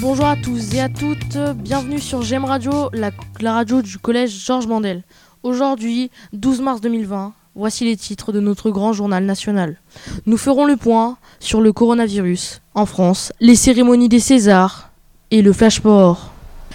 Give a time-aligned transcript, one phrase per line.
[0.00, 3.10] Bonjour à tous et à toutes, bienvenue sur GEM Radio, la,
[3.52, 5.02] radio du collège Georges Mandel.
[5.42, 9.76] Aujourd'hui, 12 mars 2020, voici les titres de notre grand journal national.
[10.24, 14.90] Nous ferons le point sur le coronavirus en France, les cérémonies des Césars
[15.32, 16.30] et le flashport.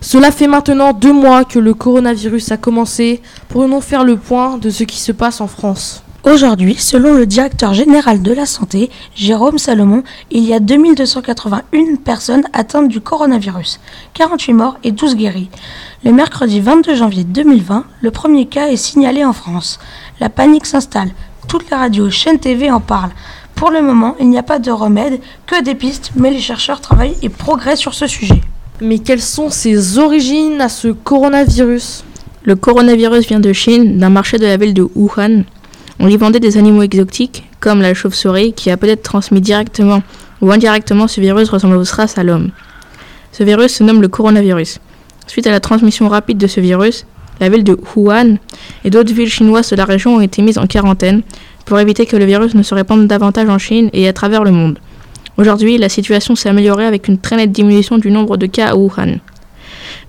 [0.00, 3.20] Cela fait maintenant deux mois que le coronavirus a commencé.
[3.48, 7.74] Pourrions-nous faire le point de ce qui se passe en France Aujourd'hui, selon le directeur
[7.74, 13.78] général de la santé, Jérôme Salomon, il y a 2281 personnes atteintes du coronavirus,
[14.14, 15.48] 48 morts et 12 guéris.
[16.04, 19.78] Le mercredi 22 janvier 2020, le premier cas est signalé en France.
[20.18, 21.12] La panique s'installe.
[21.46, 23.12] Toutes les radios, chaînes TV en parlent.
[23.54, 26.80] Pour le moment, il n'y a pas de remède, que des pistes, mais les chercheurs
[26.80, 28.40] travaillent et progressent sur ce sujet.
[28.80, 32.04] Mais quelles sont ses origines à ce coronavirus?
[32.42, 35.44] Le coronavirus vient de Chine, d'un marché de la ville de Wuhan.
[36.00, 40.02] On y vendait des animaux exotiques, comme la chauve-souris, qui a peut-être transmis directement
[40.40, 42.50] ou indirectement ce virus ressemblant au SRAS à l'homme.
[43.32, 44.78] Ce virus se nomme le coronavirus.
[45.26, 47.04] Suite à la transmission rapide de ce virus,
[47.40, 48.36] la ville de Wuhan
[48.84, 51.22] et d'autres villes chinoises de la région ont été mises en quarantaine
[51.64, 54.52] pour éviter que le virus ne se répande davantage en Chine et à travers le
[54.52, 54.78] monde.
[55.36, 58.76] Aujourd'hui, la situation s'est améliorée avec une très nette diminution du nombre de cas à
[58.76, 59.18] Wuhan.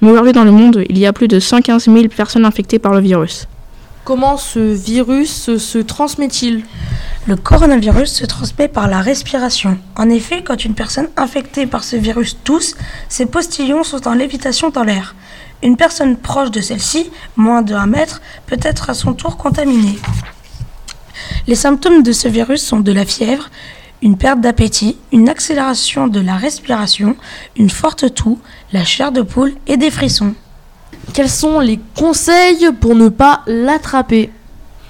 [0.02, 2.94] Mais aujourd'hui dans le monde, il y a plus de 115 000 personnes infectées par
[2.94, 3.48] le virus.
[4.10, 6.64] Comment ce virus se transmet-il
[7.28, 9.78] Le coronavirus se transmet par la respiration.
[9.96, 12.74] En effet, quand une personne infectée par ce virus tousse,
[13.08, 15.14] ses postillons sont en lévitation dans l'air.
[15.62, 20.00] Une personne proche de celle-ci, moins de 1 mètre, peut être à son tour contaminée.
[21.46, 23.52] Les symptômes de ce virus sont de la fièvre,
[24.02, 27.16] une perte d'appétit, une accélération de la respiration,
[27.58, 28.40] une forte toux,
[28.74, 30.34] la chair de poule et des frissons.
[31.14, 34.30] Quels sont les conseils pour ne pas l'attraper?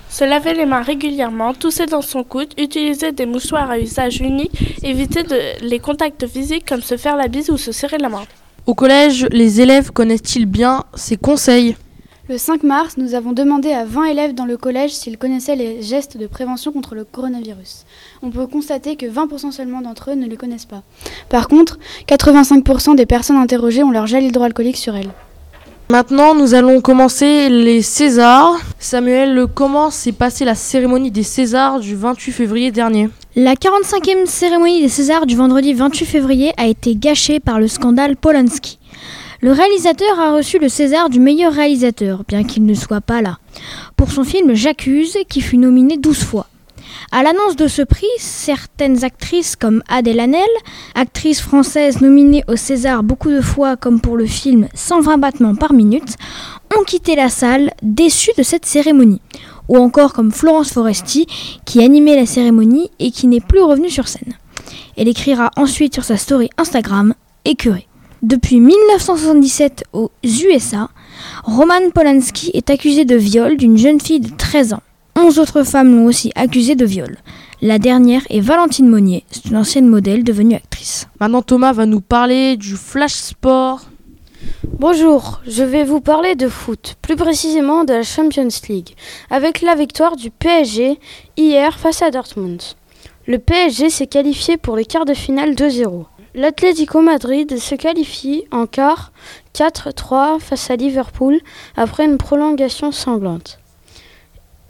[0.09, 4.51] Se laver les mains régulièrement, tousser dans son coude, utiliser des mouchoirs à usage unique,
[4.83, 8.23] éviter de- les contacts physiques comme se faire la bise ou se serrer la main.
[8.65, 11.75] Au collège, les élèves connaissent-ils bien ces conseils?
[12.27, 15.81] Le 5 mars, nous avons demandé à 20 élèves dans le collège s'ils connaissaient les
[15.81, 17.85] gestes de prévention contre le coronavirus.
[18.21, 20.83] On peut constater que 20% seulement d'entre eux ne les connaissent pas.
[21.29, 25.09] Par contre, 85% des personnes interrogées ont leur gel hydroalcoolique sur elles.
[25.91, 28.59] Maintenant, nous allons commencer les Césars.
[28.77, 34.83] Samuel, comment s'est passée la cérémonie des Césars du 28 février dernier La 45e cérémonie
[34.83, 38.77] des Césars du vendredi 28 février a été gâchée par le scandale Polanski.
[39.41, 43.39] Le réalisateur a reçu le César du meilleur réalisateur, bien qu'il ne soit pas là,
[43.97, 46.45] pour son film J'accuse, qui fut nominé 12 fois.
[47.11, 50.47] À l'annonce de ce prix, certaines actrices comme Adèle Hanel,
[50.95, 55.73] actrice française nominée au César beaucoup de fois comme pour le film 120 battements par
[55.73, 56.15] minute,
[56.77, 59.21] ont quitté la salle déçues de cette cérémonie.
[59.67, 61.27] Ou encore comme Florence Foresti,
[61.65, 64.33] qui animait la cérémonie et qui n'est plus revenue sur scène.
[64.97, 67.13] Elle écrira ensuite sur sa story Instagram
[67.45, 67.87] Écœurée.
[68.21, 70.89] Depuis 1977 aux USA,
[71.45, 74.83] Roman Polanski est accusé de viol d'une jeune fille de 13 ans.
[75.15, 77.17] 11 autres femmes l'ont aussi accusé de viol.
[77.61, 81.07] La dernière est Valentine Monnier, c'est une ancienne modèle devenue actrice.
[81.19, 83.81] Maintenant, Thomas va nous parler du Flash Sport.
[84.63, 88.95] Bonjour, je vais vous parler de foot, plus précisément de la Champions League,
[89.29, 90.97] avec la victoire du PSG
[91.35, 92.61] hier face à Dortmund.
[93.27, 96.05] Le PSG s'est qualifié pour les quarts de finale 2-0.
[96.35, 99.11] L'Atlético Madrid se qualifie en quart
[99.53, 101.39] 4-3 face à Liverpool
[101.75, 103.59] après une prolongation sanglante.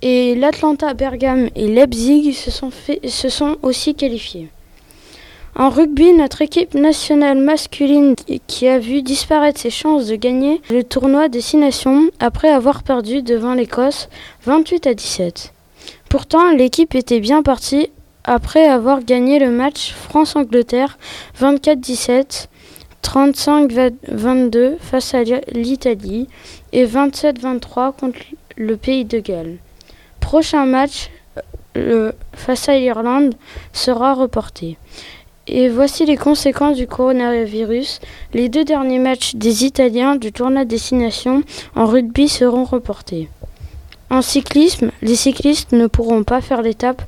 [0.02, 4.50] Et l'Atlanta Bergame et Leipzig se sont, se sont aussi qualifiés.
[5.56, 8.16] En rugby, notre équipe nationale masculine
[8.48, 12.82] qui a vu disparaître ses chances de gagner le tournoi des Six Nations après avoir
[12.84, 14.08] perdu devant l'Écosse
[14.46, 15.54] 28 à 17.
[16.08, 17.90] Pourtant, l'équipe était bien partie
[18.24, 20.97] après avoir gagné le match France-Angleterre
[21.41, 22.47] 24-17,
[23.03, 26.28] 35-22 face à l'Italie
[26.72, 28.20] et 27-23 contre
[28.56, 29.58] le Pays de Galles.
[30.29, 31.09] Prochain match
[31.76, 33.34] euh, face à l'Irlande
[33.73, 34.78] sera reporté.
[35.47, 37.99] Et voici les conséquences du coronavirus.
[38.35, 41.41] Les deux derniers matchs des Italiens du tournoi Destination
[41.76, 43.28] en rugby seront reportés.
[44.11, 47.02] En cyclisme, les cyclistes ne pourront pas faire l'étape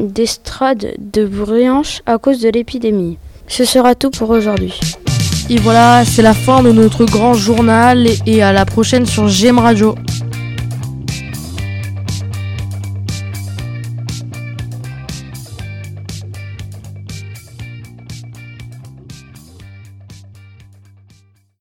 [0.00, 3.16] des strades de Brianche à cause de l'épidémie.
[3.46, 4.74] Ce sera tout pour aujourd'hui.
[5.48, 9.60] Et voilà, c'est la fin de notre grand journal et à la prochaine sur GM
[9.60, 9.94] Radio.